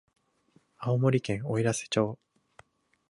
[0.79, 2.17] 青森県おいらせ町